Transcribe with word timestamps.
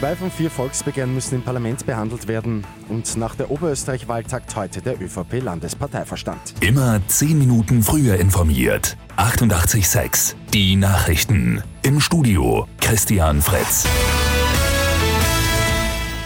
Zwei 0.00 0.16
von 0.16 0.30
vier 0.30 0.50
Volksbegehren 0.50 1.12
müssen 1.12 1.34
im 1.34 1.42
Parlament 1.42 1.84
behandelt 1.84 2.26
werden 2.26 2.66
und 2.88 3.18
nach 3.18 3.34
der 3.34 3.50
Oberösterreich-Wahl 3.50 4.24
tagt 4.24 4.56
heute 4.56 4.80
der 4.80 4.98
ÖVP-Landesparteiverstand. 4.98 6.54
Immer 6.62 7.02
zehn 7.06 7.38
Minuten 7.38 7.82
früher 7.82 8.18
informiert. 8.18 8.96
88,6. 9.18 10.36
Die 10.54 10.76
Nachrichten. 10.76 11.62
Im 11.82 12.00
Studio 12.00 12.66
Christian 12.80 13.42
Fretz. 13.42 13.86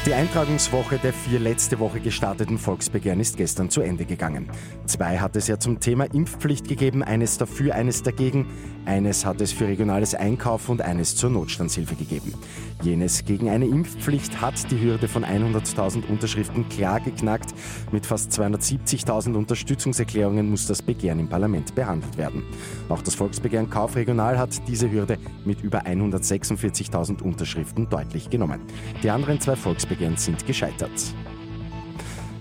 Die 0.06 0.12
Eintragungswoche 0.12 0.98
der 0.98 1.14
vier 1.14 1.40
letzte 1.40 1.78
Woche 1.78 1.98
gestarteten 1.98 2.58
Volksbegehren 2.58 3.20
ist 3.20 3.38
gestern 3.38 3.70
zu 3.70 3.80
Ende 3.80 4.04
gegangen. 4.04 4.50
Zwei 4.84 5.16
hat 5.16 5.34
es 5.34 5.48
ja 5.48 5.58
zum 5.58 5.80
Thema 5.80 6.04
Impfpflicht 6.04 6.68
gegeben, 6.68 7.02
eines 7.02 7.38
dafür, 7.38 7.74
eines 7.74 8.02
dagegen. 8.02 8.46
Eines 8.84 9.24
hat 9.24 9.40
es 9.40 9.50
für 9.50 9.66
regionales 9.66 10.14
Einkaufen 10.14 10.72
und 10.72 10.82
eines 10.82 11.16
zur 11.16 11.30
Notstandshilfe 11.30 11.94
gegeben. 11.94 12.34
Jenes 12.82 13.24
gegen 13.24 13.48
eine 13.48 13.64
Impfpflicht 13.64 14.42
hat 14.42 14.70
die 14.70 14.78
Hürde 14.78 15.08
von 15.08 15.24
100.000 15.24 16.06
Unterschriften 16.06 16.68
klar 16.68 17.00
geknackt. 17.00 17.54
Mit 17.90 18.04
fast 18.04 18.30
270.000 18.32 19.34
Unterstützungserklärungen 19.34 20.50
muss 20.50 20.66
das 20.66 20.82
Begehren 20.82 21.18
im 21.18 21.28
Parlament 21.28 21.74
behandelt 21.74 22.18
werden. 22.18 22.42
Auch 22.90 23.00
das 23.00 23.14
Volksbegehren 23.14 23.70
Kauf 23.70 23.96
Regional 23.96 24.38
hat 24.38 24.68
diese 24.68 24.90
Hürde 24.90 25.16
mit 25.46 25.62
über 25.62 25.86
146.000 25.86 27.22
Unterschriften 27.22 27.88
deutlich 27.88 28.28
genommen. 28.28 28.60
Die 29.02 29.08
anderen 29.08 29.40
zwei 29.40 29.56
Volksbegehren 29.56 29.93
sind 30.16 30.46
gescheitert. 30.46 31.14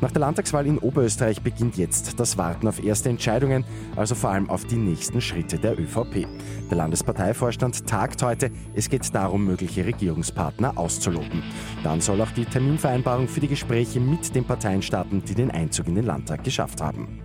Nach 0.04 0.12
der 0.12 0.20
Landtagswahl 0.20 0.68
in 0.68 0.80
Oberösterreich 0.80 1.42
beginnt 1.42 1.78
jetzt 1.78 2.20
das 2.20 2.38
Warten 2.38 2.68
auf 2.68 2.84
erste 2.84 3.08
Entscheidungen, 3.08 3.64
also 3.96 4.16
vor 4.16 4.32
allem 4.32 4.50
auf 4.50 4.66
die 4.66 4.76
nächsten 4.76 5.22
Schritte 5.22 5.58
der 5.58 5.80
ÖVP. 5.80 6.28
Der 6.70 6.78
Landesparteivorstand 6.78 7.88
tagt 7.88 8.22
heute. 8.22 8.52
Es 8.76 8.90
geht 8.90 9.16
darum, 9.16 9.46
mögliche 9.46 9.86
Regierungspartner 9.86 10.78
auszuloten. 10.78 11.42
Dann 11.84 12.02
soll 12.02 12.20
auch 12.20 12.32
die 12.32 12.44
Terminvereinbarung 12.44 13.30
für 13.30 13.40
die 13.40 13.48
Gespräche 13.48 14.02
mit 14.02 14.36
den 14.36 14.44
Parteien 14.44 14.82
starten, 14.82 15.24
die 15.26 15.36
den 15.36 15.52
Einzug 15.52 15.88
in 15.88 15.96
den 15.96 16.06
Landtag 16.06 16.44
geschafft 16.44 16.82
haben. 16.82 17.22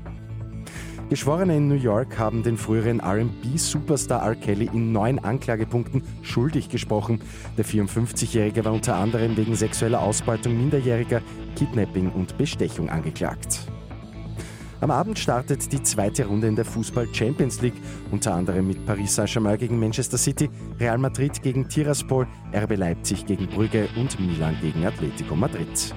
Geschworene 1.08 1.56
in 1.56 1.68
New 1.68 1.74
York 1.74 2.18
haben 2.18 2.42
den 2.42 2.58
früheren 2.58 3.00
RB-Superstar 3.00 4.22
R. 4.22 4.34
Kelly 4.34 4.68
in 4.74 4.92
neun 4.92 5.18
Anklagepunkten 5.18 6.02
schuldig 6.20 6.68
gesprochen. 6.68 7.22
Der 7.56 7.64
54-Jährige 7.64 8.66
war 8.66 8.74
unter 8.74 8.96
anderem 8.96 9.34
wegen 9.38 9.56
sexueller 9.56 10.02
Ausbeutung 10.02 10.54
Minderjähriger, 10.58 11.22
Kidnapping 11.56 12.10
und 12.10 12.36
Bestechung 12.36 12.90
angeklagt. 12.90 13.60
Am 14.82 14.90
Abend 14.90 15.18
startet 15.18 15.72
die 15.72 15.82
zweite 15.82 16.26
Runde 16.26 16.46
in 16.46 16.56
der 16.56 16.66
Fußball 16.66 17.08
Champions 17.10 17.62
League, 17.62 17.80
unter 18.10 18.34
anderem 18.34 18.68
mit 18.68 18.84
Paris 18.84 19.14
Saint-Germain 19.14 19.56
gegen 19.56 19.80
Manchester 19.80 20.18
City, 20.18 20.50
Real 20.78 20.98
Madrid 20.98 21.40
gegen 21.42 21.66
Tiraspol, 21.70 22.26
RB 22.54 22.76
Leipzig 22.76 23.24
gegen 23.24 23.46
Brügge 23.46 23.88
und 23.96 24.20
Milan 24.20 24.58
gegen 24.60 24.84
Atletico 24.84 25.34
Madrid. 25.34 25.94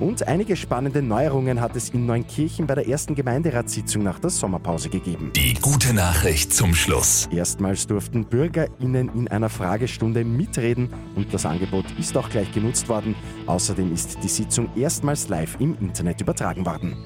Und 0.00 0.26
einige 0.26 0.56
spannende 0.56 1.02
Neuerungen 1.02 1.60
hat 1.60 1.76
es 1.76 1.90
in 1.90 2.06
Neunkirchen 2.06 2.66
bei 2.66 2.74
der 2.74 2.88
ersten 2.88 3.14
Gemeinderatssitzung 3.14 4.02
nach 4.02 4.18
der 4.18 4.30
Sommerpause 4.30 4.88
gegeben. 4.88 5.30
Die 5.36 5.52
gute 5.54 5.92
Nachricht 5.92 6.54
zum 6.54 6.74
Schluss. 6.74 7.28
Erstmals 7.30 7.86
durften 7.86 8.24
BürgerInnen 8.24 9.10
in 9.14 9.28
einer 9.28 9.50
Fragestunde 9.50 10.24
mitreden 10.24 10.88
und 11.16 11.32
das 11.34 11.44
Angebot 11.44 11.84
ist 11.98 12.16
auch 12.16 12.30
gleich 12.30 12.50
genutzt 12.50 12.88
worden. 12.88 13.14
Außerdem 13.46 13.92
ist 13.92 14.16
die 14.22 14.28
Sitzung 14.28 14.70
erstmals 14.74 15.28
live 15.28 15.56
im 15.60 15.76
Internet 15.78 16.22
übertragen 16.22 16.64
worden. 16.64 16.96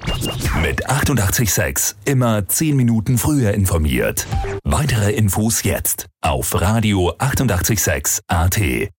Mit 0.63 0.89
886 0.89 1.97
immer 2.05 2.47
10 2.47 2.77
Minuten 2.77 3.19
früher 3.19 3.55
informiert. 3.55 4.25
Weitere 4.63 5.11
Infos 5.13 5.65
jetzt 5.65 6.07
auf 6.21 6.61
Radio 6.61 7.13
886 7.19 8.21
AT. 8.29 8.91